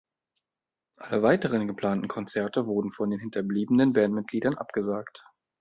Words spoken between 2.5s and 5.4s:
wurden von den hinterbliebenen Bandmitgliedern abgesagt.